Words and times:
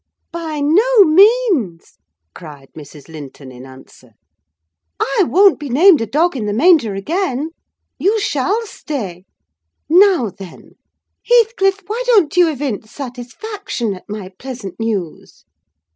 "By 0.31 0.61
no 0.61 1.03
means!" 1.05 1.99
cried 2.33 2.69
Mrs. 2.75 3.07
Linton 3.07 3.51
in 3.51 3.67
answer. 3.67 4.13
"I 4.99 5.25
won't 5.27 5.59
be 5.59 5.69
named 5.69 6.01
a 6.01 6.07
dog 6.07 6.35
in 6.35 6.47
the 6.47 6.53
manger 6.53 6.95
again. 6.95 7.51
You 7.99 8.19
shall 8.19 8.65
stay: 8.65 9.25
now 9.87 10.31
then! 10.31 10.71
Heathcliff, 11.23 11.83
why 11.85 12.01
don't 12.07 12.35
you 12.35 12.49
evince 12.49 12.89
satisfaction 12.89 13.93
at 13.93 14.09
my 14.09 14.29
pleasant 14.39 14.79
news? 14.79 15.45